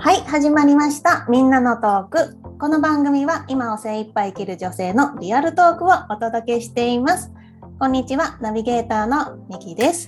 [0.00, 1.26] はい、始まりました。
[1.28, 2.36] みんなのトーク。
[2.60, 7.32] この番組は今を精一杯生きる女性のリアルトークをお届けしています。
[7.80, 10.06] こんにちは、ナビゲーターのミキです。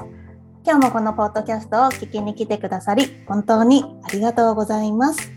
[0.65, 5.33] 今日もこのポッドキャストを聞きに来てくださり、本当にありがとうございます。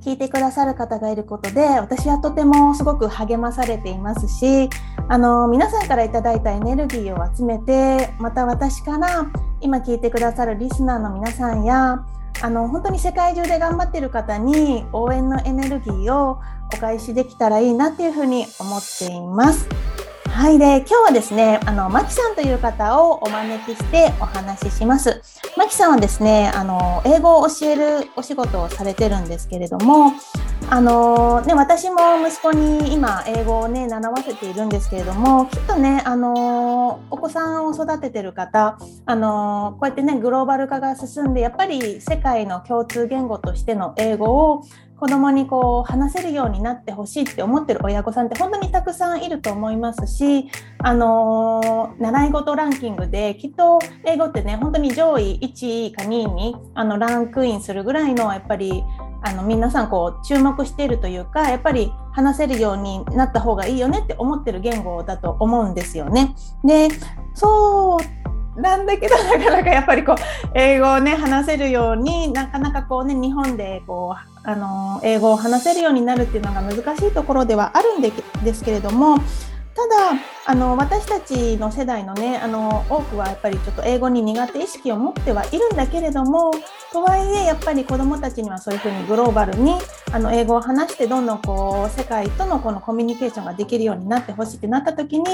[0.00, 4.70] 聞いてくださる方がいることで、私はとてもすごく励まされていますし、
[5.08, 9.26] あの皆さんからいただいたエネルギーを集めて、また私から
[9.60, 12.06] 今聞いてくださるリスナーの皆さんや、
[12.40, 16.40] あの本当に世界中で頑張っている方に応援のエネルギーを
[16.72, 19.68] お返しできたらいいなっていうふうに思っています。
[20.38, 25.20] はい、で今日はですね、あのマキさんという方をお招きしてお話しします。
[25.56, 30.12] マキさんはですね、あの英語を教えるお仕事をされてるんですけれども、
[30.70, 44.62] あのね私も息子に今英語をね習わせているんですけれども、きっとねあのお子さんを育ててる方、あのこうやってねグローバル化が進んでやっぱり世界の共通言語としての英語を
[44.98, 58.82] 子供にこう話せるようになってほしいって思ってる親御さんって本当にたくさんいると思いますし、あの習い事ランキングできっと英語ってね本当に上位1位か2位にあのランクインするぐらいのやっぱり
[59.22, 66.34] あの皆さんこう注目しているというかやっぱり話せるようになった方がいいよねって思ってる言語だと思うんですよね。
[66.64, 66.88] で
[67.34, 70.16] そうなんだけどなかなかやっぱりこう
[70.54, 78.10] 英語をね話せるようになかなかこうね日本でこうあの英語を話せるようになるっていうのが難しいところではあるんで
[78.42, 79.18] ですけれども
[79.78, 86.50] ただあの私たちの世代のねあの多くはやっぱりちょっと英語に苦手意識を持ってはいるんだけれども
[86.92, 89.74] とはいえやっぱり子どもたちにはそういうふうにグローバルに
[90.10, 95.30] あの英語を話してどんどんこう世界とのこのコミュニケーションができるようになってほしいってなった時に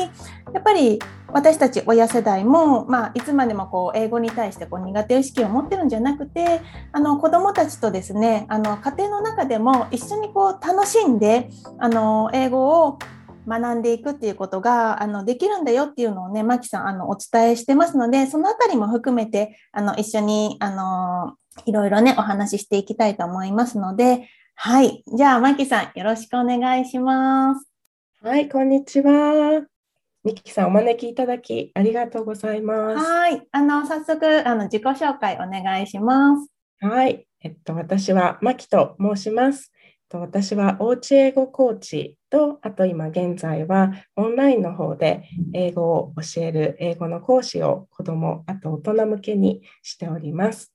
[0.52, 0.98] やっぱり
[1.28, 6.60] 私たち親世代も、まあ、いつまでもこう英語に対してこう苦手意識を持ってるんじゃなくて
[6.92, 11.48] あの子どもたちとですねあの家庭の中でも一緒にこう楽しんで
[11.78, 12.98] あの英語を
[13.46, 21.34] 学んでいくっていうことがあのできるんだよっていうのをね、マキさんあのお伝えしてますので、そのあたりも含めてあの一緒にあの
[21.66, 27.68] いろいろねお話ししていきたいと思いますので、はい、じゃあマキさんよろしくお願いします。
[28.22, 29.66] はい、こんにちは。
[30.24, 33.04] ミキさんお招きいただきありがとうございます。
[33.04, 36.48] はい、あの早速あの自己紹介お願いします。
[36.80, 39.70] はい、えっと私はマキと申します。
[40.14, 50.72] と私はおうち英語コーチとあと今現在はオンラインの方で英語を教える英語の講師を子どもあと大人向けにしております。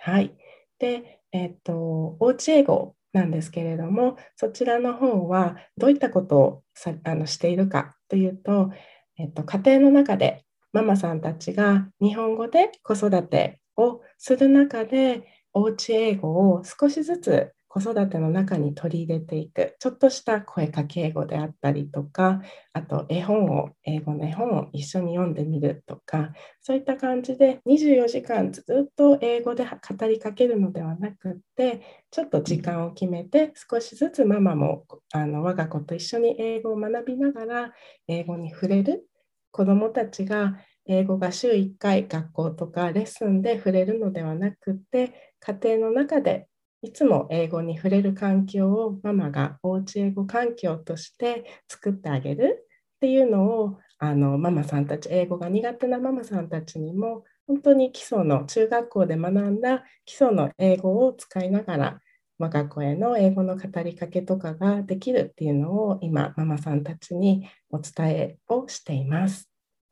[0.00, 0.34] はい。
[0.80, 8.72] で、えっとおうち英語なんですけれどもそちらの方はどういったことをさあのしているかというと、
[9.18, 19.76] えっと、家庭の中でママさんたちが日本語で子育てをする中でおうち英語を少しずつ子育ての中に取り入れていく。
[19.78, 22.42] ちょっとした声かけ英語であったりとか
[22.72, 37.72] あと絵本を英語の絵本を一緒に読んでみるとかそういった感じで24時間ずっと英語で語りかけるのではなくってちょっと時間を決めて少しずつママもあの我が子と一緒に英語を学びながら
[38.08, 39.06] 英語に触れる。
[39.52, 46.48] 子どもたちが英語が週1回学校とかレッスンで触れるのではなくって家庭の中で
[46.82, 62.00] いつも英語に触れる環境をママがおうち英語環境として作ってあげるっていうのをあのママさんたち英語が苦手なママさんたちにも本当に基礎の中学校で学んだ基礎の英語を使いながら
[62.38, 69.50] 我が子への英語の語りかけとかができるっていうのを今ママさんたちにお伝えをしています。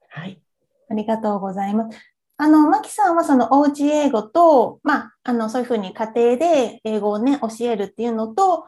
[0.09, 0.41] はい、
[0.91, 2.18] ありがとうございます。
[2.41, 8.67] あの、マキさんはそのおうち英語と、まあ、あの、そういうふうに家庭で英語をね、教えるっていうのと、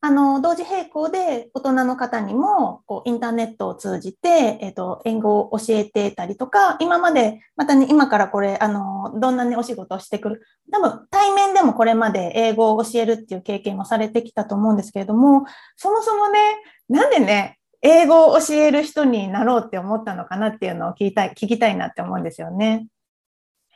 [0.00, 15.46] あの、同時並行で大人の方にも、こう、インターネットを通じて、えっ、と、英語を教えてたりとか、今まで、またね、今からこれ、あの、どんなね、お仕事をしてくる、多分、対面でもこれまで英語を教えるっていう経験もされてきたと思うんですけれども、
[15.76, 16.40] そもそもね、
[16.88, 22.88] なんでね、英語を教える人になろうって思ったのかなっていうのを聞きたい、聞きたいなって思うんですよね。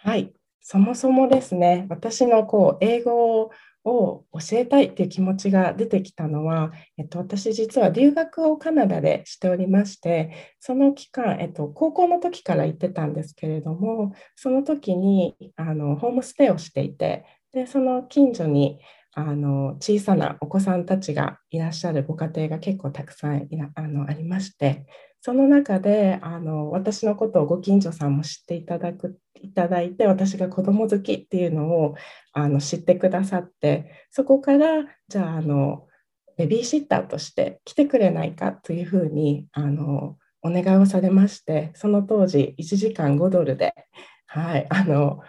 [0.05, 3.51] はい、そもそもですね、私のこう英語
[3.85, 18.79] を教えたいっていう気持ちが出てきたのは、えっと、私実は留学をカナダでしておりまして、その期間、えっと、高校の時から行ってたんですけれども、その時にあのホームステイをしていて、でその近所に
[19.15, 24.87] あの小さなお子さんたちがいらっしゃるご家庭が結構たくさんあのありまして、
[25.21, 31.95] その中であの私のことをご近所さんも知っていただくいただいて私が子ども好きっていうのを
[32.33, 35.87] あの知ってくださってそこからじゃああの
[36.37, 43.75] ベビーシッターとして来てくれないかというふうにあのお願いをされましてその当時1時間5ドルで、
[44.27, 45.21] はいあの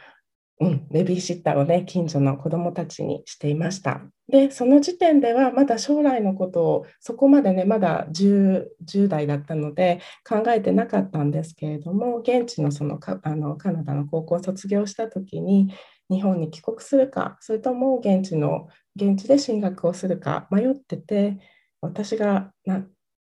[0.61, 4.01] うん、ベビーシッターをね近所の子どもたちにしていました。
[4.27, 15.73] でその時点ではまだ将来のことをそこまでねまだ 10, 10代だったので考えてなかったんですけれども現地のそのかあのカナダの高校を卒業した時に
[16.11, 21.37] 日本に帰国するかそれとも現地の現地で進学をするか迷ってて
[21.81, 22.83] 私がな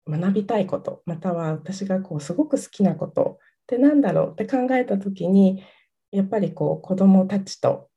[0.06, 5.62] 学びたいことまたは私がこうすごく好きなことって何だろうって考えた時に
[6.12, 7.88] やっぱりこう子どもたちと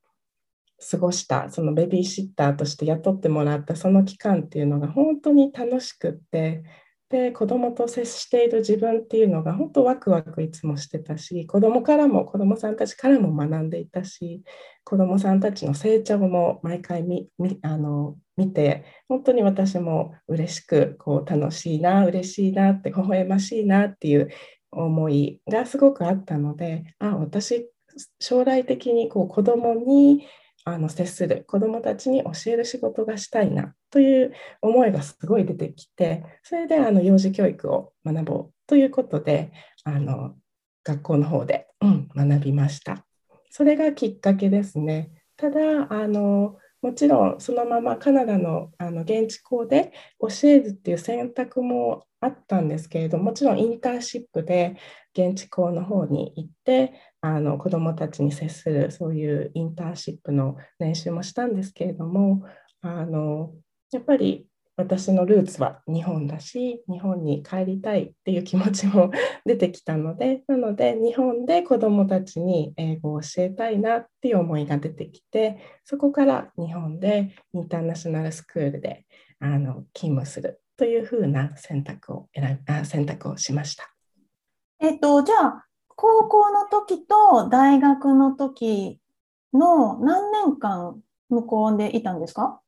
[0.92, 6.64] 過ごしたそのベビーシッターとして雇ってもらったその期間っていうのが本当に楽しくって
[7.10, 14.44] で子どもと接している自分っていうのが本当ワクワクいつもしてたし子どもからも子どもさんたちからも学んでいたし
[14.84, 17.30] 子どもさんたちの成長も毎回見
[17.62, 24.30] あの見て本当に私も嬉しくこう楽しいな嬉しいなって微笑ましいなっていう
[24.72, 27.70] 思いがすごくあったのであ私
[28.20, 30.28] 将来的にこう子どもに
[30.64, 39.52] あの接する子どもたちに教える仕事がしたいなという思いがすごい出てきてそれであの幼児教育を学ぼうということで
[39.84, 40.36] あの
[40.84, 43.06] 学校の方で、うん、学びました。
[43.50, 45.12] それがきっかけですね。
[45.38, 54.76] ただあのもちろんそのままカナダのあの現地校で教えるっていう選択もあったんですけれどもちろんインターンシップで
[55.18, 56.94] 現地校の方に行って
[57.26, 62.44] あの子どもたちに接するそういうインターンシップの練習もしたんですけれども
[62.82, 63.52] あの
[63.92, 64.46] やっぱり
[64.78, 69.10] 私のルーツは日本だし日本に帰りたいっていう気持ちも
[69.44, 79.06] 出てきたのでなので日本で子どもたちに英語を教えたいなっていう思いが出てきてそこから日本でインターナショナルスクールで
[79.40, 83.90] あの勤務するというふうな選択を選び選択をしました。
[84.80, 85.65] えっと、じゃあ
[85.96, 89.00] 高校の時と大学の時
[89.54, 92.62] の何年間向こうでいたんですか？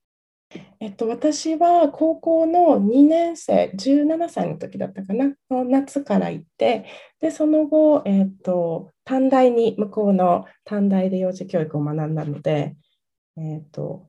[0.79, 6.85] えっと、私は高校の2年生、17歳の時だったかな、の夏から行って、
[7.19, 12.77] で、その後、えっと、短大に、向こうの短大で幼児教育を学んだので、
[13.37, 14.07] えっと、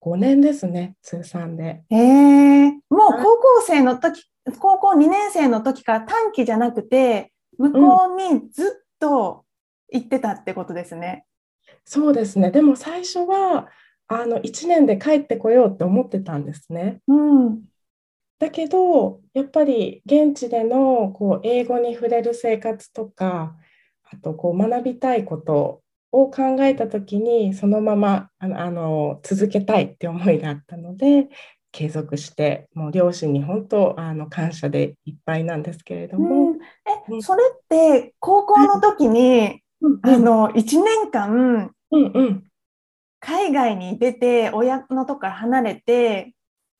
[0.00, 1.82] 5年ですね、通算で。
[1.90, 4.22] えー、もう高校生の時、
[4.60, 8.66] 高校2年生の時から短期じゃなくて、向こうにずっ
[8.98, 9.44] と
[9.92, 11.26] 行ってたってことですね。
[11.68, 12.50] うん、そうですね。
[12.50, 13.68] でも最初は、
[14.08, 17.00] あの1年で帰ってこようって思ってたんですね。
[17.08, 17.14] う
[17.50, 17.60] ん、
[18.38, 23.54] だけどやっぱり現地でのこう英語に触れる生活とか
[24.10, 31.28] あとこう学びたいことを考えた時にそのままあのあの続けたいって思いがあったので
[31.78, 36.50] 継続してもう両親に本当あの感謝でいっぱいなんですけれども。
[36.50, 42.44] うん、えそれって高校の時に、うん、あの1年間、うんうん、
[43.20, 46.34] 海外に出て親のとこから離れて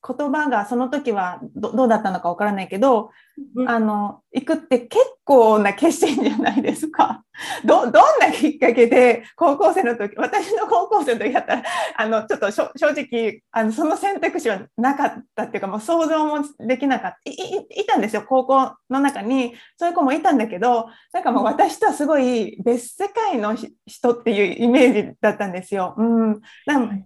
[0.07, 3.11] 言葉がその時はどうだったのかわからないけど、
[3.57, 7.25] うん、あの行くって結構な決心じゃないですか。
[7.65, 11.63] どどんなきっかけで高校生の時私の高校生の時だったら
[11.97, 17.31] あのちょっと正直あのその選択肢はなかったっていうかもう想像もできなかった。
[17.31, 17.35] い
[17.83, 19.55] いたんですよ高校の中に。
[19.77, 23.57] そういう子もいたんだけどなんかもう私とはすごい別世界の
[23.87, 25.95] 人っていうイメージだったんですよ。
[25.99, 26.41] うん、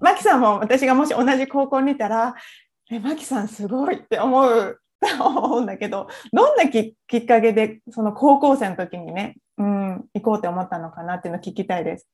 [0.00, 2.35] マキさんも私がもし同じ高校にいたら
[2.91, 4.79] えマキさんすごいって思う
[5.21, 12.09] 思うんだけどどんなきっかけでその高校生の時にね、うん、行こうって思ったのかなっていうのを聞きたいです。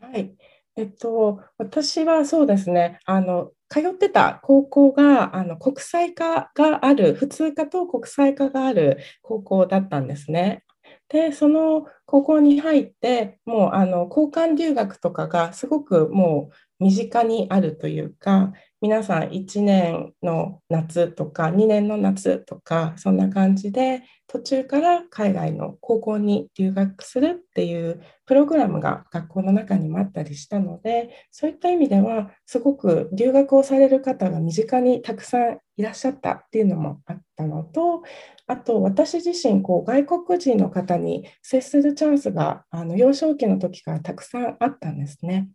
[0.00, 0.34] はい
[0.78, 10.64] えっと、私はそうですねあの通ってた高校があの国際科がある普通科と国際科がある高校だったんですね。
[11.08, 18.52] でその高校に入ってもうあの交換留学とかがすごくもう身近にあるというか
[18.82, 38.02] 皆さん1年の夏とか2年の夏とかそんな感じで途中から海外の高校に留学するっていうプログラムが学校の中にもあったりしたのでそういった意味ではすごく留学をされる方が身近にたくさんいらっしゃったっていうのもあったのと
[38.46, 45.48] あと私自身こう外国人の方に接するチャンスがあの幼少期の時からたくさんあったんですね。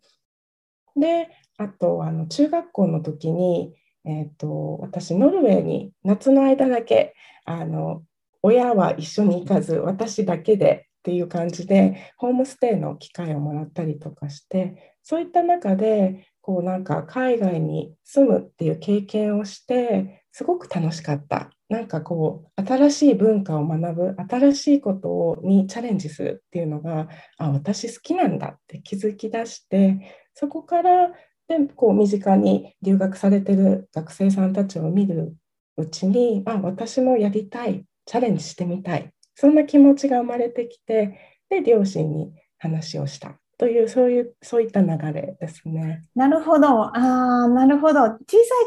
[0.95, 7.13] であとあの中学校の時に、えーと、私ノルウェーに夏の間だけ
[7.45, 8.03] あの
[8.41, 21.51] 親は一緒に行かず私だけでっていう感じでホームステイの機会をもらったりとかしてそういった中でこうなんか海外に住むっていう経験をしてすごく楽しかった。
[21.69, 27.07] なんかこう新しい文化を学ぶ新しいことにチャレンジするっていうのが
[27.37, 29.97] あ私好きなんだって気づき出して
[30.33, 31.09] そこから
[31.47, 35.35] でこう身近に留学されてる学生さんたちを見る
[35.77, 41.17] うちにあ私もやりたいチャレンジしてみたいそんな気持ちが生まれてきて
[41.49, 46.03] で両親に話をしたというそういうそういった流れですね。
[46.15, 48.15] なるほどあなるほど小さ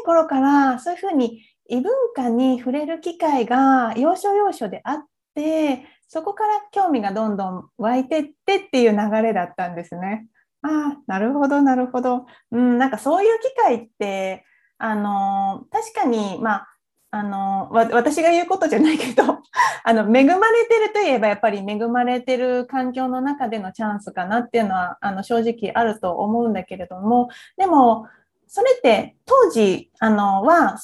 [0.01, 10.27] い頃からそういうふうに異文化に触れる機会が要所要所であってそこから興味がどんどん湧いてってっていう流れだったんですね。
[10.65, 12.25] ああなるほどなるほど。
[12.51, 14.45] うん、なんかそういう機会って
[14.77, 16.67] あの確かにまあ
[17.11, 19.23] あの私が言うことじゃないけど
[19.85, 28.07] あの恵まれてるといえばやっぱり恵まれてる環境の中でのチャンスかなっていうのはあの正直あると思うんだけれどもでも
[28.47, 30.77] それって当時あのは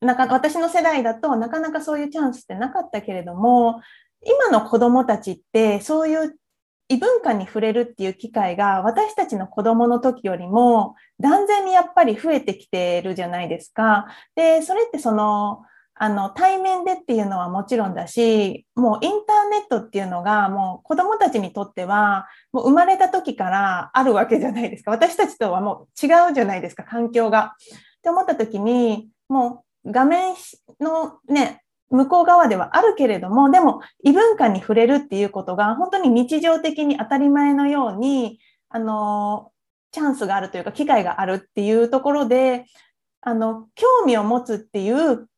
[0.00, 3.80] なんか私の世代だとなかなかそういうチャンスってなかったけれども
[4.24, 6.36] 今の子どもたちってそういう
[6.88, 14.06] 異文化に触れるっていう機会が私たちの子供の時よりも断然にやっぱり増えてきてるじゃないですか。
[14.34, 15.62] で、それってその、
[15.98, 24.90] あの対面でっていうのはもちろんだし、もうインターネットっていうのがもう子供たちにとってはもう生まれた時からあるわけじゃないですか。
[24.90, 27.54] 私たちとはもう違うじゃないですか、環境が。
[27.98, 30.34] って思った時に、もう画面
[30.80, 39.52] のね、向こう側ではあるけれども、でも異文化に触れるっていうことが本当に日常的に当たり前のように、あの、
[39.92, 42.66] チャンスがあるというか、機会があるっていうところで、
[43.20, 45.28] あの、興味を持つっていう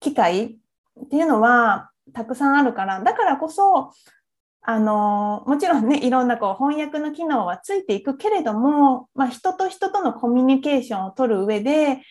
[0.00, 3.92] 機会っていうのはたくさんあるから、だからこそ、
[4.68, 12.02] あの、もちろんね、いろんなこう翻訳の機能はついていくけれども、まあ、人と人とのコミュニケーションを取る上で、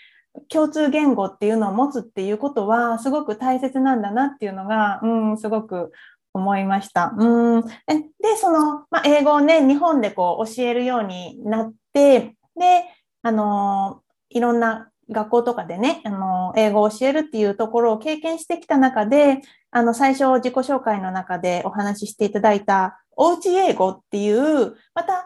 [0.49, 5.91] 共通言語っていうのを持つっていうことはすごく大切なんだなっていうのが、うん、すごく
[6.33, 7.13] 思いました。
[7.17, 12.83] うん、で、その、まあ、英語をね、日本でこう教えるようになって、で、
[13.21, 25.25] あの、いろんな学校とかでね、あの、英語を教えるっていうところを経験してきた中で、あの、最初自己紹介の中でお話ししていただいた、おうち英語っていう、また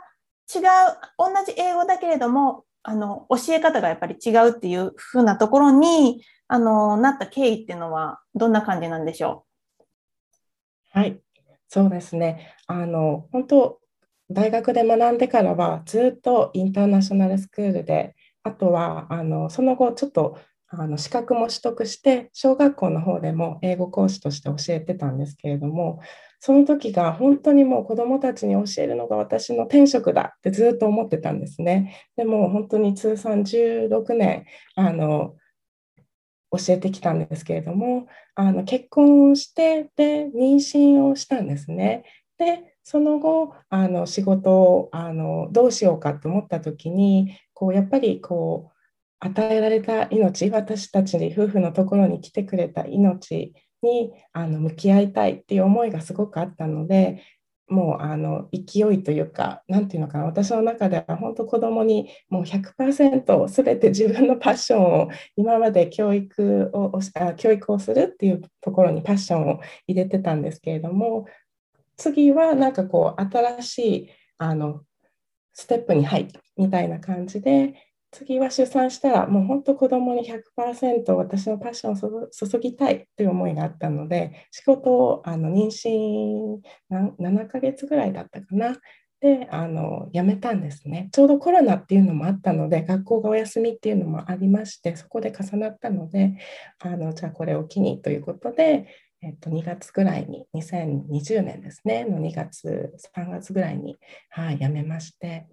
[0.53, 0.63] 違う、
[1.17, 9.45] 同じ英語だけれども、あの教え方がやっぱり違うっていうふうなところにあのなった経緯っていうのはどんな感じなんでしょ
[10.95, 10.99] う？
[10.99, 11.19] はい。
[11.67, 12.55] そうですね。
[12.65, 13.79] あの本当
[14.31, 20.39] 大学で学んでからはずっとインターナショナルスクールであとはあのその後ちょっと
[20.71, 25.99] あの資格も取得して小学校の方でも英語講師として教えてたんですけれども
[26.39, 32.07] その時が本当にもう子どもたちに教えるのが私の天職だってずっと思ってたんですね。
[32.15, 34.45] でも本当に通算16年
[34.75, 35.35] あの
[36.51, 42.03] 教えてきたんですけれどもあの結婚をしてで妊娠をしたんですね。
[42.37, 48.78] でその後あの仕事をあのどうしようかと思った時にこうやっぱりこう
[49.19, 57.23] 与えられた命私たちに夫婦のところに来てくれた命にあの向き合いたいっていう思いがすごくあったので
[57.69, 66.99] もうあの勢いというか何て言うのかな私の中では本当子どもにもう100%全て自分のパッションを今まで教育を
[67.37, 71.27] 教育をするっていうところにパッションを入れてたんですけれども
[71.95, 74.09] 次はなんかこう新しい
[74.39, 74.81] あの
[75.53, 77.75] ステップに入ったみたいな感じで
[78.11, 86.59] 次は出産したらもう本当子供に100%私のパッションを注ぎたいという思いがあったので仕事をあの妊娠
[86.91, 88.77] 7ヶ月ぐらいだったかな。
[89.21, 91.09] であの辞めたんですね。
[91.11, 96.35] ちょうどコロナっていうのもあったので学校がお休みっていうのもありましてそこで重なったので
[96.79, 98.87] あのじゃあこれを機にということで
[99.21, 102.05] えっと、2月ぐらいに2020年ですね。
[102.05, 103.97] の2月3月ぐらいに、
[104.29, 105.47] はい、辞めまして。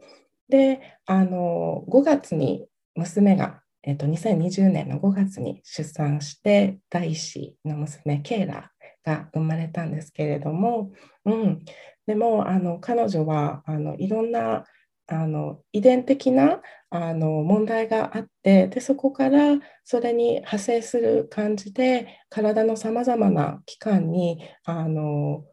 [0.48, 8.70] であの5月に娘が、えっと、2020年の5月に出産して第一子の娘ケイラ
[9.04, 10.92] が生まれたんですけれども、
[11.24, 11.64] うん、
[12.06, 14.64] でもあの彼女はあのいろんな
[15.08, 16.60] あの遺伝的な
[16.90, 25.44] あの問題があってでそこからそれに派生する感じで体のさまざまな器官にあの、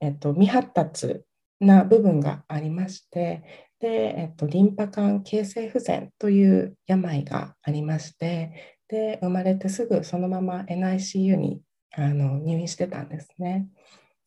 [0.00, 1.22] えっと、未発達
[1.60, 11.60] な部分がありましてで、えっと、リンパ管形成不全という病がありましてで生まれてすぐそのまま NICU に
[11.94, 13.68] あの入院してたんですね。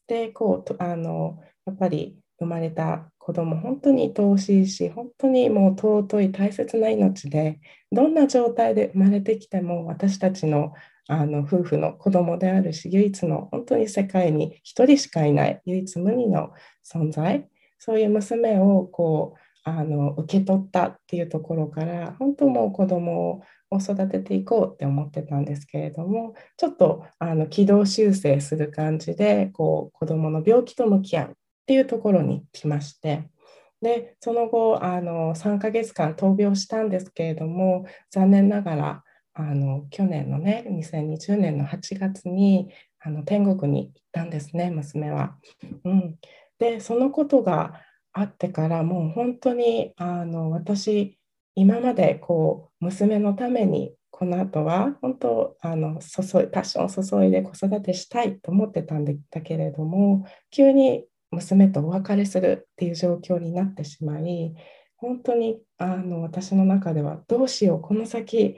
[0.07, 7.59] でこうあのやっぱり生まれた子供本当に愛おしいし本当にもう尊い大切な命で
[7.91, 10.73] どんな状態で生まれてきても私たちの
[11.07, 16.51] あの夫婦の子供であるし唯一の本当に世界に1人しかいない唯一無二の
[16.85, 17.47] 存在
[17.79, 31.33] そういう娘をこうあの受け取ったっていうところから本当もう子供を育てていこうって思ってたんですけれどもちょっとあの軌道修正する感じでこう子供の病気と向き合うっ
[31.67, 33.29] ていうところに来まして
[33.81, 39.03] でその後あの3ヶ月間闘病したんですけれども残念ながら
[39.33, 45.37] あの去年のね2020年の8月にあの天国に行ったんですね娘は。
[45.83, 46.15] うん、
[46.59, 47.81] でそのことが
[48.13, 51.17] あってからもう本当にあの私
[51.55, 56.89] 今までこう娘のためにこの後は本当あの注いパッションを
[57.23, 64.53] 注いで子育てしたいと思ってたんだけれども急に娘とお別れするっていう状況になってしまい
[64.97, 68.57] 本当にあの私の中ではどうしようこの先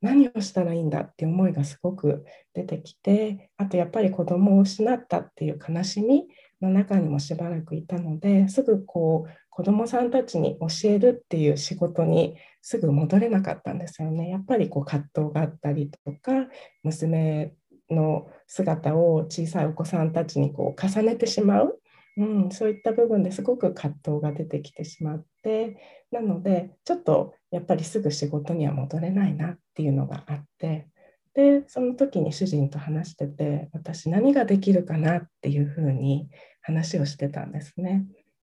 [0.00, 6.24] 何をしたらいいんだって思いがすごく出てきてあとやっぱり子供を失ったっていう悲しみ
[6.62, 14.30] の中にもしばらくいたのですぐこう子どもさんたちに教えるっていう仕事にすぐ戻れなかったんですよね。
[14.30, 16.48] やっぱりこう葛藤があったりとか
[16.82, 17.52] 娘
[17.90, 21.80] の姿を小さいお子さんたちにこう重ねてしまう、
[22.16, 25.76] うん、そういった部分ですごく葛藤が出てきてしまって
[26.10, 30.88] なのでちょっとやっぱりすぐ仕事には戻れないなっていうのがあって
[31.34, 36.28] でその時に主人と話してて私何ができるかなっていうふうに
[36.62, 38.06] 話をしてたんですね。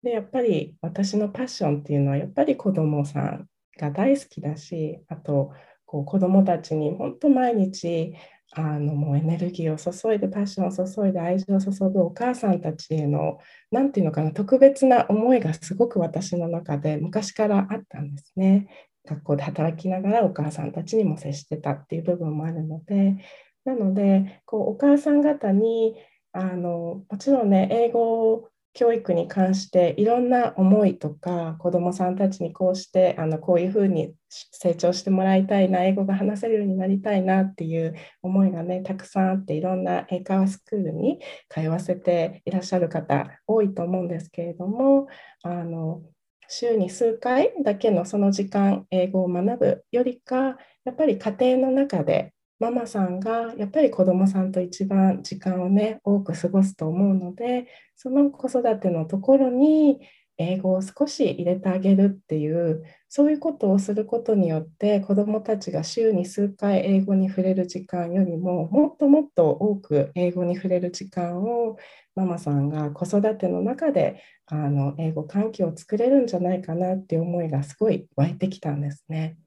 [0.04, 3.48] でやっぱり私のパッションっていうのはやっぱり子どもさん
[3.80, 5.52] が大好きだしあと
[5.86, 8.14] こう子どもたちに本当毎日
[8.54, 13.40] あのもうエネルギーを注いでパッションを注いで愛情を注ぐお母さんたちへの
[13.72, 18.68] 何て言うのかな特別な思いがすごく私の中で昔からあったんですね。
[19.08, 23.18] 学校で働きながらお母さんたちにも接してたっていう部分もあるので
[23.64, 25.96] なのでこうお母さん方に
[26.36, 45.08] あのもちろんね英語教育に関していろんな思いとか子どもさんたちにこうしてあのこういうふうに成長してもらいたいな英語が話せるようになりたいなっていう思いがねたくさんあっていろんな英会話スクールに通わせていらっしゃる方多いと思うんですけれども
[45.42, 46.02] あの
[46.50, 60.00] 週に数回だけのその時間英語を学ぶよりかやっぱり家庭の中でママさんがやっぱり子どもさんと一番時間をね多く過ごすと思うのでその子育てのところに
[60.38, 71.78] 英語を少し入れてあげるっていうそういうことをすることによって子どもたちが週に数回英語に触れる時間よりももっともっと多く英語に触れる時間を
[72.16, 79.38] ママさんが子育ての中であの英語環境を作れるんじゃないかなっていう思いがすごい湧いてきたんですね。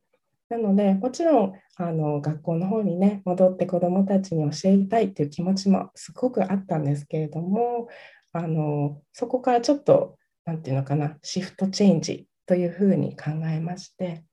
[0.49, 7.89] なのでもちろんあの学校の方にね戻って子どもたちに教えたいっていう気持ちもすごくあったんですけれども
[8.33, 14.25] あのそこからちょっと何て言うのかなシフトチェンジというふうに考えまして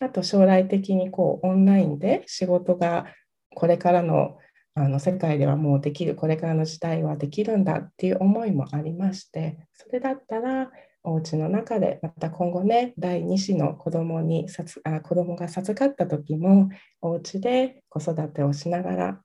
[0.00, 3.06] あと将来的にこうオンラインで仕事が
[3.54, 4.36] これからの
[4.74, 10.70] あの世界ではもうできるこれからの時代はできるんだっていう思いもありましてそれだったら
[11.04, 14.46] お家の中でまた今後ね第2子の子供に
[14.84, 16.68] あ子供が授かった時も
[17.00, 19.20] お家で子育てをしながら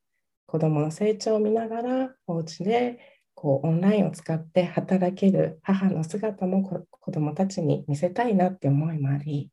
[0.48, 3.00] 子供の成長を見ながらお家で
[3.36, 9.52] こうオンラインを使って働ける母の姿も子供たちに見せたいなって思いもあり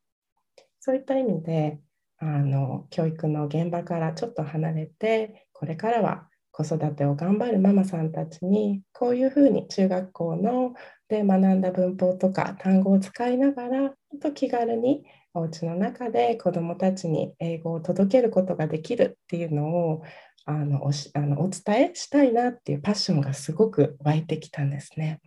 [0.79, 1.79] そういった意味で
[2.17, 10.73] あの教育の現場からちょっと離れてこれからは子育てを頑張るママさんたちにこういうふうに中学校の
[11.09, 20.03] で学んだ文法とか単語を使いながらと気軽にお家の中で子どもたちに英語を届けることができるっていうのを
[20.45, 25.19] あのおしあのお伝えしたいなっていうパッションがすごく湧いてきたんですね。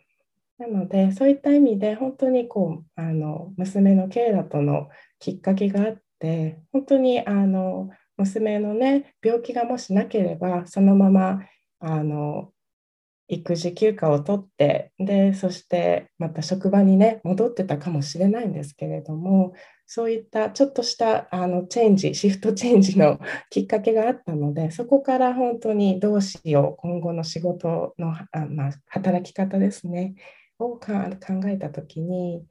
[0.56, 4.88] なのでそういった意味で本当にこうあの娘のケイラとの
[5.18, 11.40] きっかけがあって本当にあの娘のね病気がもしなければそのまま
[11.80, 12.52] あの
[13.28, 19.52] 育児休暇を取ってでそしてまた職場にね戻ってたかもしれないんですけれども
[19.86, 30.14] そういったちょっとしたあのチェンジシフトチェンジの きっかけがあったのでそこから本当にどうしよう今後の仕事のあ、まあ、働き方ですね
[30.58, 30.88] を考
[31.46, 32.44] えた時に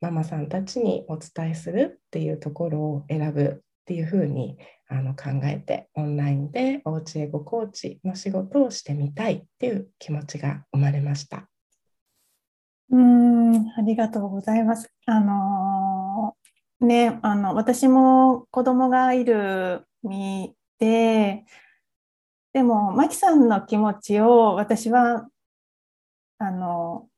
[0.00, 11.48] ママさんたちにお伝えするっていうところを選ぶっていうふうにあの考えてオンラインでおうち英語コーチの仕事をしてみたいっていう気持ちが生まれました。
[12.90, 14.92] うんありがとうございます。
[15.06, 21.44] あのー、ねあの私も子供がいる身で
[22.52, 25.28] でもマキさんの気持ちを私は
[26.38, 27.08] あの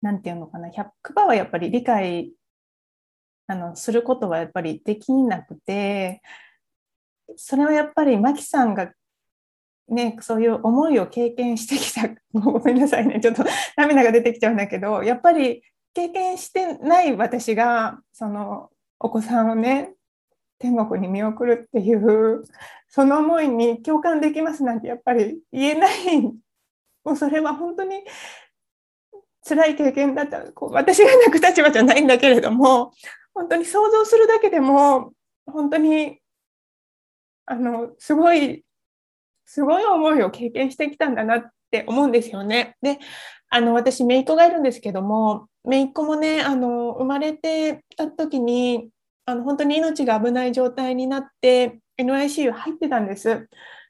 [0.00, 2.32] なんていうのかな100%はやっぱり理解
[3.48, 6.22] あのすることはやっぱりできなくて
[7.36, 8.92] それはやっぱりマキさんが
[9.88, 12.08] ね、そういう思いを経験してきた。
[12.38, 13.20] ごめんなさいね。
[13.20, 13.42] ちょっと
[13.76, 15.62] 涙が出てきちゃうんだけどやっぱり
[15.94, 19.94] 経験してない私がそのお子さんをね
[20.58, 22.44] 天国に見送るっていう
[22.88, 26.22] その思いに共感できますなんてやっぱり言えない。
[27.04, 28.02] もうそれは本当に
[29.48, 30.52] 辛い経験だった。
[30.52, 32.92] こう私が泣く立場じゃないんだけれども
[33.38, 35.12] 本当に想像するだけでも
[35.46, 36.18] 本当に
[37.46, 38.64] あのすごい
[39.46, 42.76] すごい思いを経験してきたんだなって思うんですよね。
[42.82, 42.98] で
[43.48, 48.90] あの私姪っ子がいるんですけども姪っ子もねあの生まれてた時に
[49.24, 53.48] あの本当に命が危ない状態になって NICU 入ってたんです。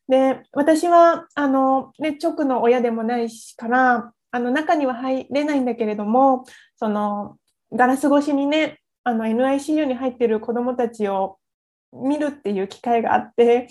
[0.09, 6.45] で私はあの、ね、直の親でもないしからあの中には入れないんだけれども
[6.77, 7.39] その
[7.73, 8.78] ガラス越しにね
[9.09, 11.39] あの NICU に入ってる子どもたちを
[11.93, 13.69] 見るっていう機会があって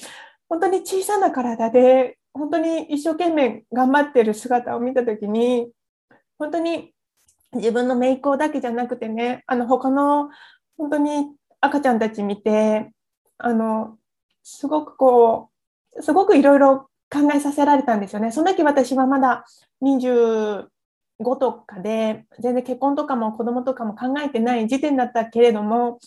[0.49, 5.69] 本当に小さな体で本当に一生懸命頑張ってる姿を見た時に
[6.39, 6.93] 本当に
[7.53, 10.29] 自分の姪っ子だけじゃなくてねあの他の
[10.77, 12.91] 本当に赤ちゃんたち見て
[13.37, 13.97] あの
[14.43, 15.49] すごくこ
[15.95, 18.31] うすごくいろいろ考えさせられたんですよね。
[18.31, 19.45] その時私はまだ
[21.19, 25.99] 25とかで全然結婚とかも子供とかも考えてない時点だったけれども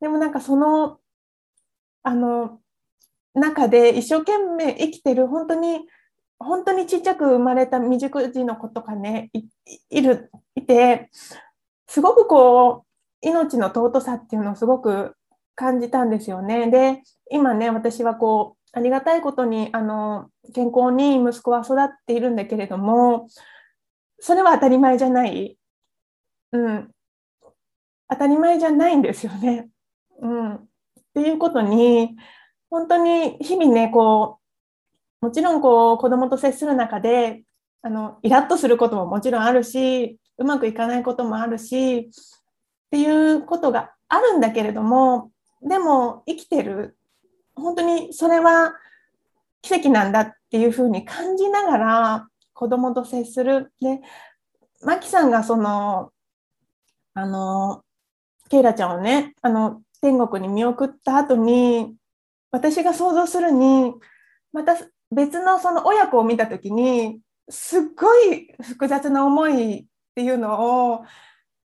[0.00, 0.98] でもなんかその
[2.02, 2.60] あの
[3.34, 5.80] 中で一生懸命生きてる本当に
[6.38, 9.30] 本当にちっちゃく生まれた未熟児の子とかね
[9.90, 11.08] いるいて
[11.86, 15.16] すごくこう命の尊さっていうのをすごく
[15.54, 16.70] 感じたんですよね。
[16.70, 23.28] で今ね私はこうありがたいことにあの健康に息子は育っているんだけれども
[24.24, 25.58] それは当たり前じゃない、
[26.52, 26.90] うん、
[28.08, 29.68] 当たり前じゃないんですよね。
[30.18, 30.60] うん、っ
[31.12, 32.16] ていうことに
[32.70, 34.38] 本当に日々ねこ
[35.20, 37.44] うもちろんこう子供と接する中で
[37.82, 42.10] あのイラッとすることももちろんあるしうまくいかないこともあるしっ
[42.92, 46.96] ていうことがあるんだけれどもでも生きてる
[47.54, 48.72] 本当にそれは
[49.60, 53.72] 奇跡なんだっていうふうに感じながら子供と接する。
[53.80, 54.00] で、
[54.82, 56.12] マキさんがその、
[57.14, 57.84] あの、
[58.48, 61.94] ケイラちゃんをね、あの、天国に見送った後に、
[62.50, 63.92] 私が想像するに、
[64.52, 64.76] また
[65.10, 71.04] 別のその親子を見た時に、すっごい複雑な思いっていうのを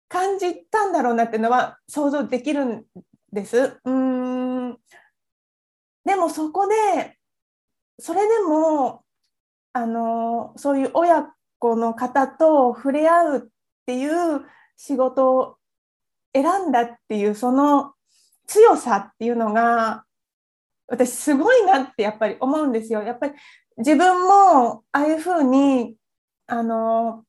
[0.07, 2.85] 感じたんだろうなっていうのは想像できるん
[3.31, 3.79] です。
[3.83, 4.77] うん
[6.05, 7.17] でもそこで
[7.99, 9.04] それでも
[9.75, 11.27] あのそういう親
[11.59, 13.41] 子の方と触れ合うっ
[13.85, 14.41] ていう
[14.77, 15.57] 仕事を
[16.33, 17.91] 選んだっていうその
[18.47, 20.05] 強さっていうのが
[20.87, 23.03] 私すごいなってやっぱり思うんですよ。
[23.03, 23.33] やっぱり
[23.75, 25.97] 自分もああいうふうに
[26.47, 27.25] あの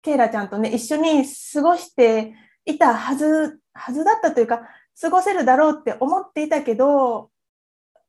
[0.00, 2.32] ケイラちゃんとね一緒に過ごして
[2.64, 4.62] いたはずはずだったというか
[4.98, 7.30] 過ごせるだろうって思っていたけど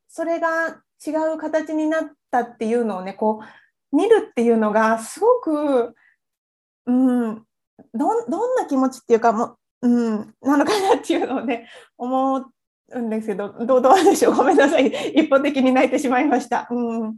[0.08, 5.94] それが違う形になったっていうのをねこう見るっていうのがすごく、
[6.86, 7.34] うん、
[7.94, 12.36] どどんな気持ちっていうかも、うん、なのかなっていうのをね思
[12.92, 14.34] うんですけどどうどうでしょう？
[14.36, 14.88] ごめんなさい。
[15.14, 16.66] 一方的に泣いてしまいました。
[16.70, 17.16] うん、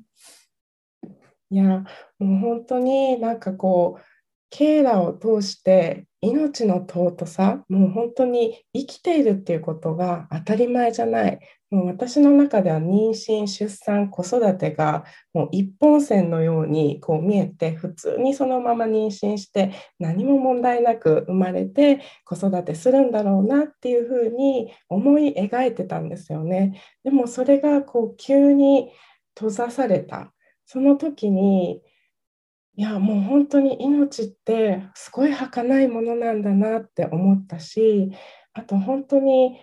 [1.50, 1.84] いや
[2.18, 4.02] もう本当になんかこう
[4.50, 11.40] ケーラを通して命の尊さもう本当に生きているっていうことが当たり前じゃない。
[11.70, 26.82] もう私の中では妊娠出産子育てがもう一本線のようにこう見えて普通にそのまま妊娠して何も問題なく生まれて子育てするんだろうなっていうふうに思い描いてたんですよね。
[27.04, 28.90] でもそれがこう急に
[29.36, 30.32] 閉ざされた
[30.66, 31.82] その時に
[32.76, 38.10] いやもう本当に命ってすごい儚いものなんだなって思ったし
[38.54, 39.60] あと本当に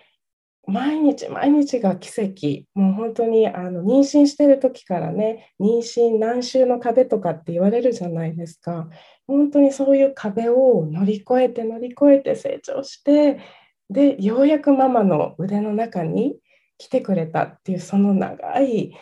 [0.68, 2.66] 毎日毎日が奇跡。
[2.78, 8.88] もう本当にあの妊娠してる時からね妊娠何週の壁とかって言われるじゃないですか。
[9.26, 13.40] 本当にそういう壁を乗り越えて乗り越えて成長して
[13.88, 16.36] でようやくママの腕の中に
[16.76, 18.92] 来てくれたっていうその長い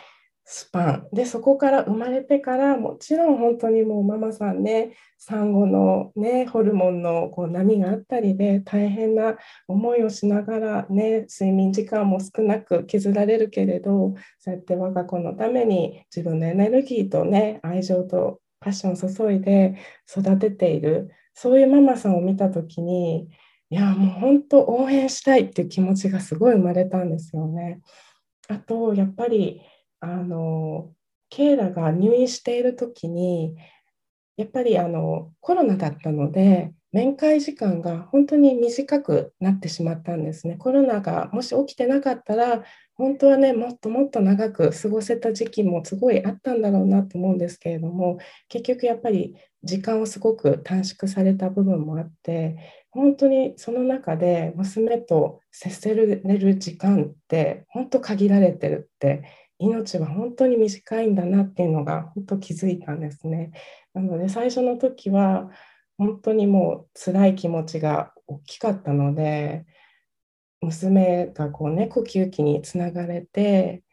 [0.49, 9.35] スパンでそこから生まれてからもちろん本当にもうママさんね産後の、ね、ホルモンのこう波があったりで大変な
[9.67, 19.75] 思いをしながら、ね、睡眠時間も少なく削られるけれどそうやって我が子のために自分のエネルギーと、ね、愛情とパッションを注いで
[20.09, 23.27] 育てているそういうママさんを見た時に
[23.69, 27.81] いやもう本当応援したいっていう気持ちがすごい生まれたんですよね。
[28.47, 29.61] あとやっぱり
[29.99, 30.91] あの
[31.29, 33.55] ケイラが入院している時に
[34.37, 40.55] やっぱりあのコロナだったので面会時間が本当に短くなってしまったんですね。
[40.55, 42.63] コロナがもし起きてなかったら
[42.95, 52.55] 本当はねもっともっと長く過ごせた時期もすごいあったんだろうなと思うんですけれども結局やっぱり時間をすごく短縮された部分もあって
[52.89, 56.21] 本当にその中で娘と接せる
[56.57, 59.23] 時間って本当限られてるって
[59.59, 63.51] 命は本当に短いんだなっていうのが本当気づいたんですね。
[63.93, 65.49] なので最初の時は
[65.97, 69.65] 本当にもう辛い気持ちが大きかったので
[70.61, 73.83] 娘がこうね呼吸器につながれて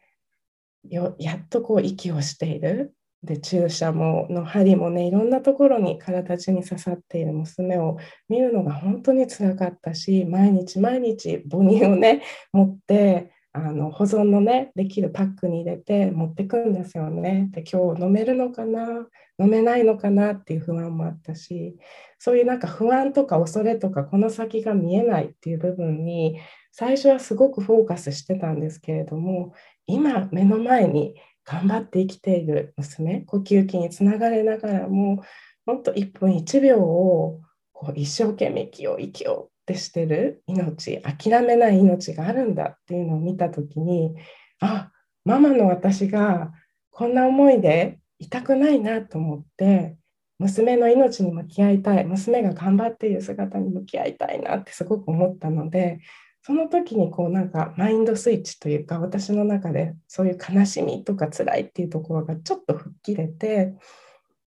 [0.90, 7.96] やっとこう息をしているで注射もの針もねいろんなところに体中に刺さっている娘を
[8.28, 12.22] 見るのが本当につらかったし毎日毎日母乳をね
[12.52, 17.48] 持ってあの保存のねできるパックに入れて持ってくんですよね。
[17.52, 19.06] で今日飲めるのかな？
[19.38, 20.32] 飲めないのかな？
[20.32, 21.76] っていう不安もあったし。
[22.18, 26.38] そういうなんか不安とか恐れとかこの先が見えないっていう部分に
[26.72, 29.52] 最初はすごくフォーカスしてたんですけれども
[29.86, 31.14] 今目の前に
[31.44, 35.22] 頑張って生きている娘呼吸器につながれながらも
[35.66, 37.40] もっと1分1秒を
[37.72, 44.14] こう一生懸命生きよう生きようってしてる命諦めない命があるんだっていうのを見た時に
[44.60, 44.90] あ
[45.24, 46.52] ママの私が
[46.90, 49.96] こんな思いでいたくないなと思って
[50.38, 56.00] 娘の命に向き合いたい娘が頑張っている姿に向き合いたいなってすごく思ったので
[56.42, 63.74] その時にこうなんかマインドスイッチというか私の中でそういう悲しみとか辛いっていうところがちょっと吹っ切れて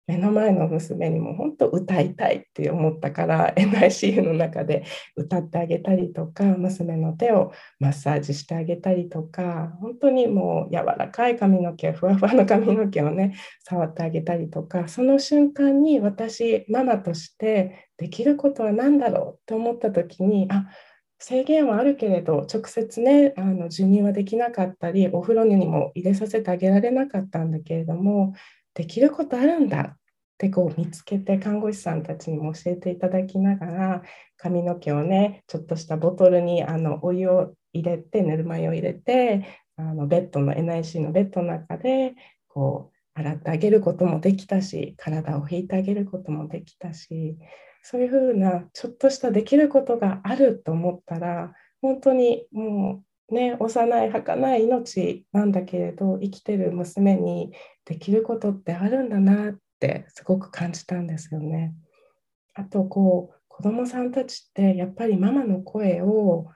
[0.10, 4.84] 目の前の娘にも本当歌いたいって思ったから NICU の中で
[5.16, 20.66] 歌ってあげたりとか娘の手をマッサージしてあげたりとか本当にもう柔らかい髪の毛ふわふわの髪の毛をね触ってあげたりとかその瞬間に私ママとしてできることは何だろうと思った時にあ
[21.20, 28.34] 制限はあるけれど直接ねあの授乳はできなかったりお風呂にも入れさせてあげられなかったんだけれども
[28.80, 29.98] できることあるんだっ
[30.38, 34.04] てこう見つけて看護師さんたちにも教えていただきながら
[34.38, 42.16] 髪の毛をねちょっとしたボトルにあのお湯を入れてぬるま湯を入れてあのベッドの NIC のベッドの中で
[42.48, 47.36] こう洗ってあげることもできたし体を拭いてあげることもできたし
[47.84, 57.52] そういうふうなちょっとしたできることがあると思ったら本当にもうね幼い儚い命なんだけれど生きてる娘に
[57.90, 61.74] できることってあるんだなってすごく感じたんですよね。
[62.54, 66.48] あとこう子どもさんたちってやっぱりママの声を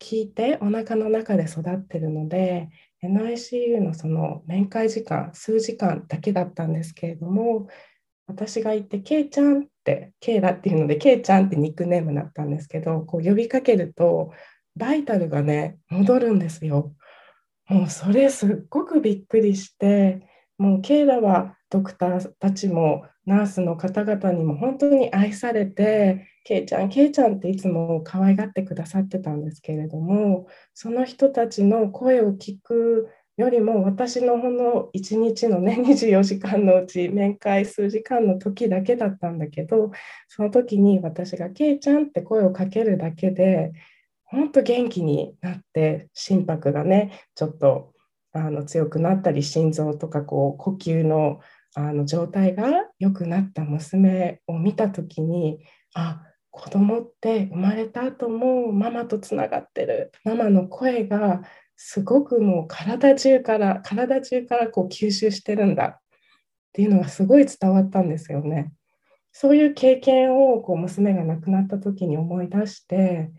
[0.00, 2.68] 聞いてお腹の中で育ってるので
[3.02, 7.68] NICU のその面会時間数時間だけだったんですけれども
[8.26, 14.32] 私がいて、ケイちゃんって、ケイラっていうので、ケイちゃんってニックネームだったんですけど、こう呼びかけると、
[14.76, 16.92] バイタルがね、戻るんですよ。
[17.68, 20.26] もうそれすっごくびっくりして、
[20.58, 39.90] もうケイラはドクターたちもナースの方々にも本当に愛されて、ケイちゃん、ケイちゃんっていつも可愛がってくださってたんですけれども、その人たちの声を聞くよりも私のほんの1日のね24時間のうち面会数時間の時だけだったんだけど
[40.26, 43.72] その時に私が「けいちゃん」って声をかけるだけで
[44.24, 47.92] 本当元気になって心拍がねちょっと
[48.36, 51.40] あの強くなったり心臓とかこう呼吸の
[51.74, 52.64] あの状態が
[52.98, 55.58] 良くなった娘を見た時に
[55.94, 61.42] あ子供って生まれた後もママとつながってるママの声が
[61.76, 66.00] すごくもう体中から体中からこう吸収してるんだっ
[66.72, 68.72] ていうのがすごい伝わったんですよね。
[69.32, 73.30] そういう経験をこう娘が亡くなった時に思い出して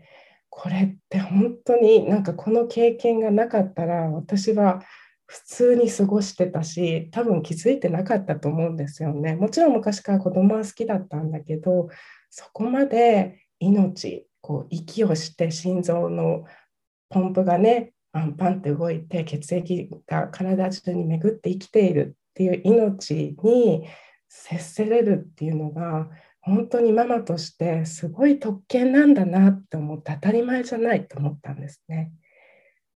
[0.50, 4.82] これって本当になんかこの経験がなかったら私は
[5.26, 9.36] 普通に過ごしてたし多分気づいてなかったと思うんですよね。
[9.36, 11.88] もちろん昔から子供は好きだったんだけど
[12.30, 16.44] そこまで命こう息をして心臓の
[17.10, 23.86] ポンプがねパンパンって動いて血液が体中に巡って生きているっていう命に
[24.28, 26.08] 接せれるっていうのが
[26.48, 32.12] 本当にママとしてすごい特権なんだなって思って当たり前じゃないと思ったんですね。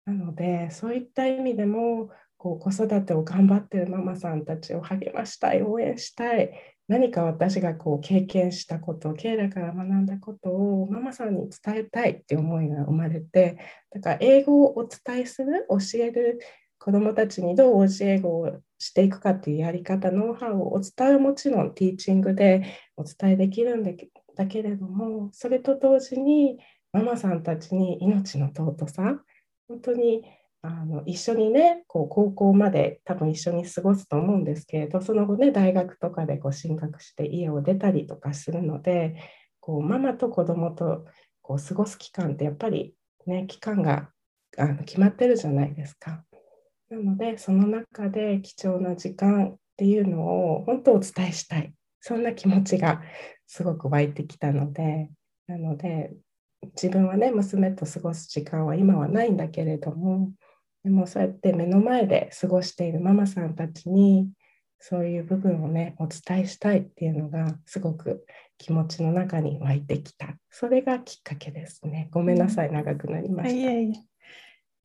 [0.05, 6.51] なのでそういった意味でもこう子育てを頑張ってるママさんたちを励ましたい応援したい
[6.87, 13.57] 何か私がこう経験したこと経済から学んだことをママさんに伝えたいっていう思いが生まれて
[13.91, 16.39] だから英語をお伝えする教える
[16.79, 22.65] 子どもたちにどう教え英語をしていくかっていうやり方ノウハウをお伝えもちろんティーチングで
[22.95, 26.57] お伝えできるんだけれどもそれと同時に
[26.93, 29.21] ママさんたちに命の尊さ
[29.67, 30.23] 本当に
[30.61, 39.15] あの一緒にねこう高校まで多分一緒に過ごすと思うんですけれどその後ね大学とかでこう進学して家を出たりとかするので
[39.59, 41.05] こうママと子供と
[41.41, 42.93] こう過ごす期間ってやっぱり
[43.25, 44.09] ね期間が
[44.57, 46.23] あの決まってるじゃないですか。
[46.89, 51.73] なのでその中で貴重な時間っていうのを本当お伝えしたい。
[52.01, 53.01] そんな気持ちが
[53.47, 55.09] すごく湧いてきたので。
[55.49, 56.13] なので
[56.75, 60.31] 自分はね娘と過ごす時間は今はないんだけれども
[60.83, 64.29] でもそうやって目の前で過ごしているママさんたちに
[64.79, 68.25] そういう部分をねお伝えしたいっていうのがすごく
[68.57, 70.35] 気持ちの中に湧いてきた。
[70.51, 72.09] それがきっかけですね。
[72.11, 73.99] ごめんなさい長くなりました、いやいやい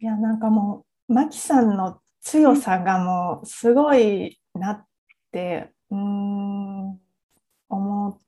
[0.01, 4.87] やなんかもうマキさんの強さがもうすごいなっ
[5.31, 7.01] てうん
[7.69, 8.21] 思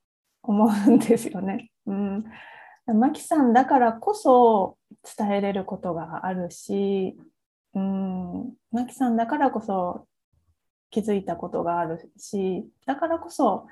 [0.43, 1.71] 思うんですよね。
[1.87, 2.25] うん
[2.87, 4.79] マキさんだからこそ
[5.19, 7.17] 伝えれることがあるし、
[7.75, 10.07] うん、マキさんだからこそ
[10.91, 13.67] 気づいたことがあるし、だからこそ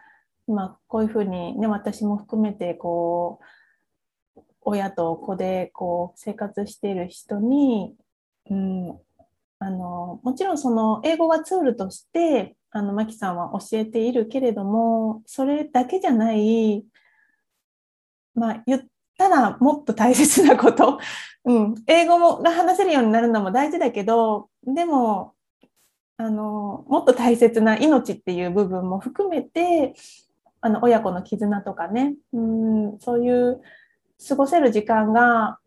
[0.49, 3.40] 今こういうふうにね、私も含めてこ
[4.37, 7.95] う、親と子でこう生活している人に、
[8.50, 8.98] うん、
[9.59, 16.85] あのもちろんその英語はツールとしてあのマキさんは教えているけれどもそれだけじゃない
[18.35, 18.83] まあ言っ
[19.16, 20.98] たらもっと大切なこと、
[21.44, 25.35] うん、英語もが話せるようになるのも大事だけどでも
[26.16, 29.94] あのもっと大切な命っていう部分も含めて
[30.61, 33.61] あの親子の絆とかね、うん、そういう
[34.28, 35.59] 過ごせる時間が、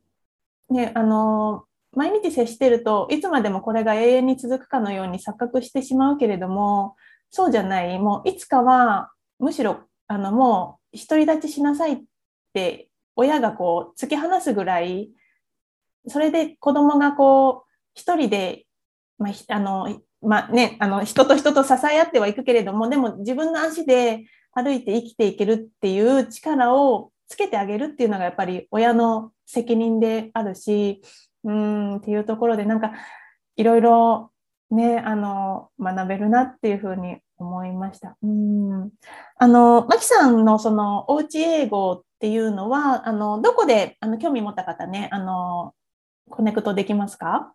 [0.70, 1.67] ね、あの
[1.98, 6.96] 毎日接してるといつまでもこれが永遠に続くかのように錯覚してしまうけれども
[7.30, 8.00] そうじゃない。
[8.00, 12.00] もういつかはむしろあのもう独り立ちしなさいっ
[12.54, 15.10] て親がこう突き放すぐらい、
[16.08, 18.66] それで子供がこう、一人で、
[19.18, 31.02] まあ、あの、まあね、あの、人と人と支え合ってはいくけれども、でも自分の足で歩いて生きていけるっていう力をつけてあげるっていうのがやっぱり親の責任であるし、
[31.48, 32.92] うんっていうところでなんか
[33.56, 34.32] いろいろ
[34.70, 38.18] ね、あの、学べるなっていうふうに思いました。
[38.22, 38.92] うん。
[39.38, 45.74] あの、マキさんのそのおうち英語っていうのは、あの、どこであの興味持った方ね、あの、
[46.30, 47.54] コネクトできますか？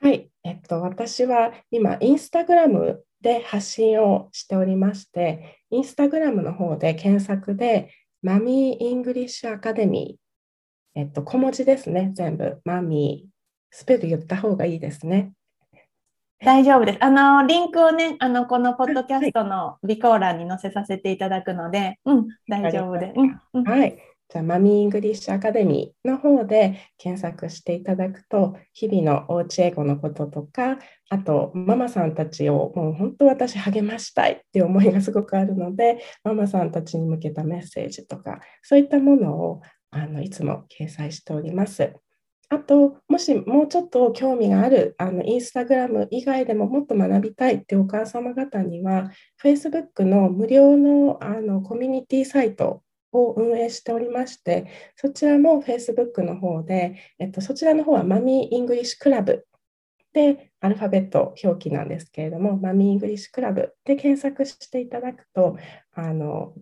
[0.00, 7.90] はい、えっと、私は今、インスタグラムで発信をしておりまして、インスタグラムの方で検索で、
[8.22, 10.27] Mommy English Academy、
[10.98, 13.28] えっと、小文字ですね、全部、マミー、
[13.70, 15.30] スペル言った方がいいですね。
[16.40, 16.98] 大丈夫です。
[17.00, 23.40] あの、リンクをね、あの、このポッドキャストの備考欄に載せさせていただくので、うん、大丈夫です。
[23.54, 23.96] うん、はい。
[24.28, 30.78] じゃあ、 Mommy English Academy の方で検索していただくと、日々のおうち英語のこととか、
[31.10, 41.94] あと、ママさんたちをもう本当私励ましたいっていう思いがすごくあるので、ママさんたちに向けたメッセージとか、そういったものをあのいつも掲載しております。
[42.50, 49.10] あと、もしもうちょっと興味がある、あのインスタグラム以外でももっと学びたいってお母様方には、
[49.42, 59.46] Facebook の無料のあのコミュニティサイトを運営しておりまして、そちらも Facebook の方で、えっと、そちらの方は Mommy English Club
[60.14, 65.58] で、アルファベット表記なんですけれども、 Mommy English Club で検索していただくと、
[65.92, 66.54] あの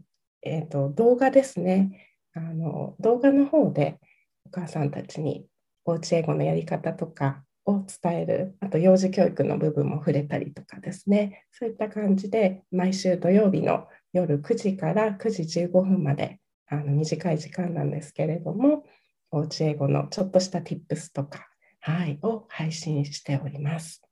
[0.43, 2.06] えっと、動画ですね
[2.37, 3.99] あの、動画の方で
[4.45, 5.47] お母さんたちに
[5.85, 18.85] おうち英語のやり方とかを伝える、あと幼児教育の部分も触れたりとかですね、そういった感じで毎週土曜日の夜9時から9時15分まであの短い時間なんですけれども、
[19.31, 21.49] おうち英語のちょっとした tips とか、
[21.81, 24.03] はい、を配信しております。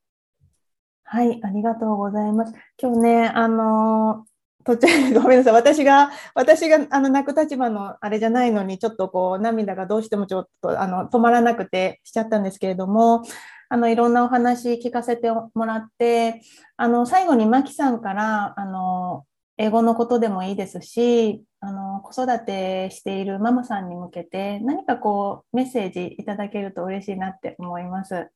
[1.04, 2.54] はい、ありがとうございます。
[2.80, 4.24] 今日ね、あの
[4.64, 4.86] 途中
[5.20, 13.22] ごめんなさい私が私があの泣く立場のあれじゃないのにちょっとこう涙がどうしてもちょっとあの止まらなくてしちゃったんですけれども
[13.68, 16.42] あのいろんなお話聞かせてもらって
[16.76, 19.24] あの最後にマキさんからあの
[19.56, 28.14] 英語のことでもいいですしあの子育てしているママさんに向けて何かこうメッセージいただけると嬉しいなって思います。
[28.14, 28.30] は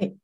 [0.00, 0.16] い、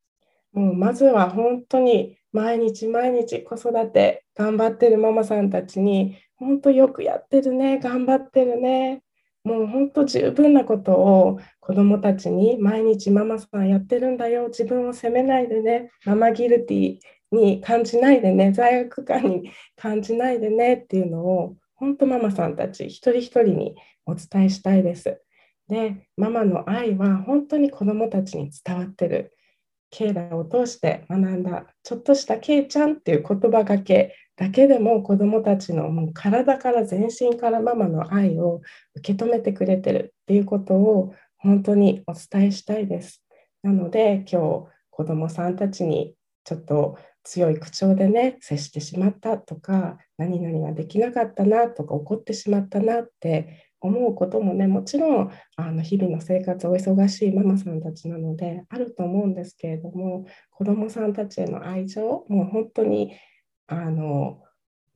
[0.52, 9.02] もうまずは本当に毎日毎日子育て頑張ってるママさんたちに本当よくやってるね頑張ってるね
[9.44, 16.98] もう本当十分なことを子どもたちに毎日ママさんやってるんだよ自分を責めないでねママギルティ
[17.32, 23.74] に感じないでね罪悪感に感じないでねっていうのを本当ママさんたち一人一人に
[24.06, 25.20] お伝えしたいです。
[25.68, 29.34] でママの愛は本当に子どもたちに伝わってる。
[29.92, 38.62] ケイラを通して学んだちょっとしたケイちゃんっていう言葉がけだけでも子どもたちのもう体から全身からママの愛を
[38.96, 43.22] 受け止めてくれてるっていうことを本当にお伝えしたいです。
[43.62, 46.14] なので今日子どもさんたちに
[46.44, 63.12] ちょっと強い口調でね接してしまったとか何々ができなかったなとか怒ってしまったなって思うこともねもちろんあの日々の生活お忙しいママさんたちなのであると思うんですけれども子どもさんたちへの愛情もう本当に
[63.66, 64.40] あの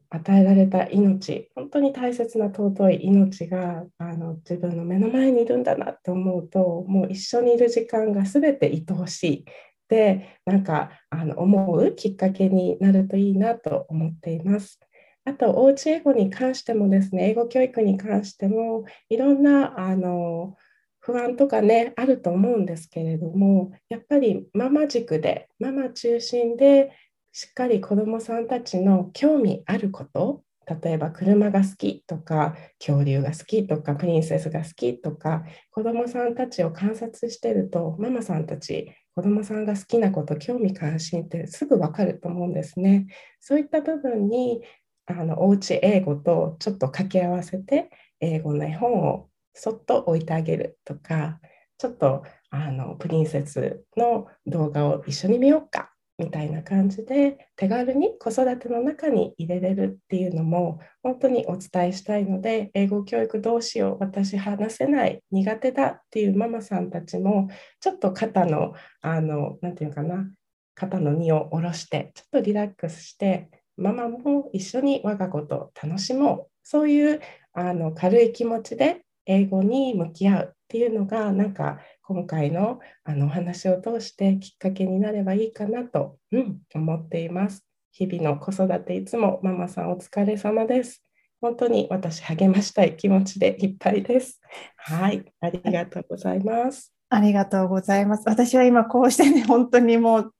[0.09, 9.45] 与えられた命本当に大切な尊い命があの自分の目の前にいるんだなって思うともう一緒にいる時間が全て愛おしい
[9.89, 14.81] でなんかあの思うきっかけになるといいなと思っています。
[15.27, 20.57] あと、おうち英語に関してもですね、英語教育に関しても、いろんなあの
[21.01, 26.93] 不安とかね、あると思うんですけれども、やっぱりママ軸で、ママ中心で、
[27.33, 30.43] しっかり子どもさんたちの興味あること
[30.83, 43.07] 例えば車が好きとか恐竜が好きとかプリンセスが好きとか子どもさんたちを観察してるとママさんたち子どもさんが好きなこと興味関心ってすぐ分かると思うんですね。
[43.41, 44.61] そういった部分に
[45.07, 47.91] あのおうち英語とちょっと掛け合わせて
[48.21, 51.41] 英語の絵本をそっと置いてあげるとか
[51.79, 67.49] ちょっとあのプリンセスの動画を一緒に見ようかみたいな感じで手軽に子育ての中に入れれるっていうのも本当にお伝えしたいので英語教育どうしよう私話せない苦手だっていうママさんたちも
[67.81, 70.27] ちょっと肩のあの何て言うかな
[70.75, 77.21] 肩の荷を下ろしてちょっとリラックスしてママも一緒に我が子と楽しもうそういう
[77.53, 87.65] あの軽い気持ちで英語に向き合うっていうのがなんか今回のあのお話を通してきっかけになればいいかなと、うん、思っています。
[87.93, 91.03] 日々の子育ていつもママさんお疲れ様です。
[91.41, 94.41] 本当に私励ましたい気持ちでいっぱいです。
[94.77, 96.93] はい、ありがとうございます。
[97.09, 98.25] ありがとうございます。
[98.27, 100.35] 私は今こうしてね、本当にもう、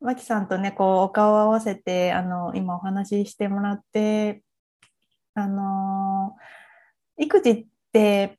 [0.00, 4.42] マキさんとね、こうお顔を合わせて、あの今お話ししてもらって、
[5.34, 6.36] あの
[7.18, 8.38] 育児って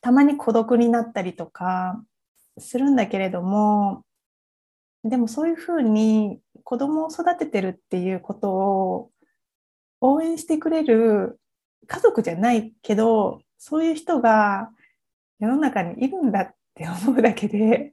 [0.00, 2.02] たまに孤独になったりとか
[2.58, 4.04] するんだけれども
[5.02, 9.10] でもそういうふうに子供を育ててるっていうことを
[10.00, 11.40] 応援してくれる
[11.86, 14.70] 家族じゃないけどそういう人が
[15.40, 17.92] 世の中にいるんだって思うだけで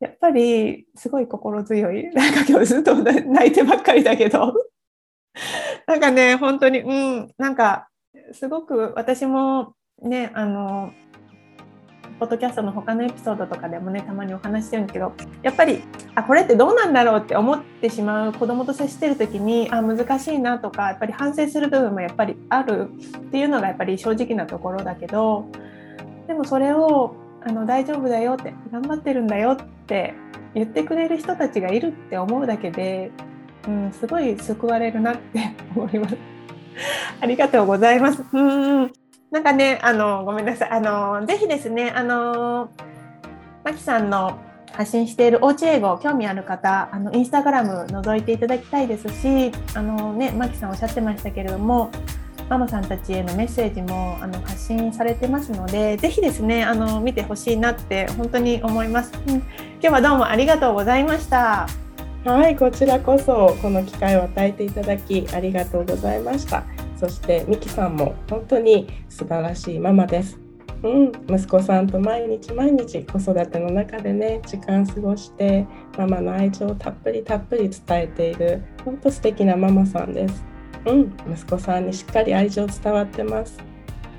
[0.00, 2.10] やっぱりすごい心強い。
[2.14, 4.54] なんか今日ずっと泣いてばっかりだけど。
[5.86, 7.30] なんかね本当にうん。
[7.38, 7.88] なんか
[8.32, 10.92] すごく私もねあの
[12.18, 15.82] ポッドキャストの他のエピソードとかでもねたまにお話してるんですけどやっぱり
[16.14, 22.88] あこれってどうなんだろうって思ってしまう子供と接してる時にあ難しいなとかやっぱり反省する部分もやっぱりある
[23.18, 25.46] っていうのがやっぱり正直なところだけど
[26.26, 27.14] でもそれを
[27.46, 30.14] あの大丈夫だよって頑張ってるんだよって
[30.54, 33.12] 言ってくれる人たちがいるって思うだけで、
[33.68, 36.16] うん、すごい救われるなって 思います。
[37.20, 38.24] ありがとうございます。
[38.32, 38.40] う
[38.84, 38.92] ん
[39.30, 40.70] なんかね、あの、ごめんなさい。
[40.70, 42.70] あの、ぜひですね、あの、
[43.64, 44.38] マキさんの
[44.72, 51.90] 発信しているおうち英語興味ある方、あの、インスタグラム覗いていただきたいですし、あのね、マキさんおっしゃってましたけれども、
[52.48, 59.34] ママさんたちへのメッセージもあの発信されてますので、ぜひですね、あの見てほしいなって本当に思います、うん。
[59.34, 59.44] 今
[59.80, 61.68] 日はどうもありがとうございました。
[62.24, 66.64] はい、こちらこそこの機会を与えていただきありがとうございました。
[66.96, 70.38] そしてミキさんも本当に素晴らしいママです。
[70.82, 75.66] うん、息子さんと毎日毎日子育ての中でね時間過ごして
[75.96, 80.44] ママの愛情をたっぷりたっぷり伝えている本当素敵なママさんです。
[80.86, 83.58] うん、息子さんにしっかり愛情伝わってます。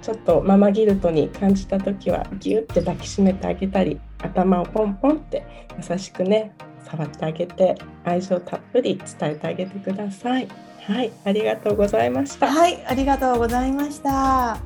[0.01, 5.45] ちょっとママギルトに感じた時はギュッて抱きしめてあげたり頭をポンポンって
[5.89, 6.53] 優しくね
[6.85, 10.47] 触ってあげて愛情たっぷり伝えてあげてください。
[10.85, 12.47] はい、ありがとうございました。
[12.47, 14.57] はい、ありがとうございました。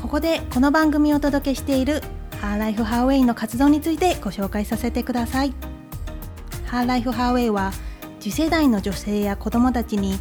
[0.00, 2.00] ここでこの番組をお届けしている
[2.40, 5.52] ハーライフハーウェイの活動についてご紹介させてください。
[6.66, 7.72] ハーライフハーウェイは
[8.20, 10.14] 次世代の女性や子どもたちに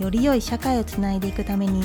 [0.00, 1.82] より良い社会をつないでいくために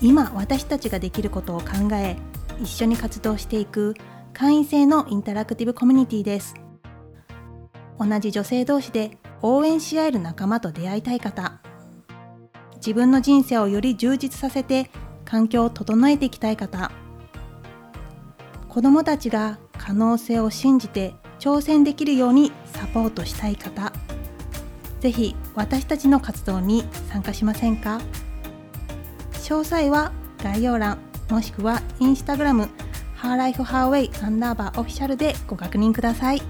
[0.00, 2.16] 今私たちができることを考え
[2.62, 3.94] 一緒に活動していく
[4.32, 6.54] 会員制のインタラクティブコミュニティです。
[7.98, 11.60] 同じ女性同士で応援し合える仲間と出会いたい方。
[12.76, 14.90] 自分の人生をより充実させて
[15.26, 16.90] 環境を整えていきたい方。
[18.70, 23.92] 子どもたちが可能性を信じて挑戦できるようにサポートしたい方。
[25.02, 28.00] ぜひ私たちの活動に参加しませんか？
[29.32, 30.12] 詳細は
[30.44, 30.98] 概要欄
[31.28, 32.68] もしくはインスタグラム
[33.16, 36.42] ハーライフハーウェイアンダーバーオフィシャルでご確認ください。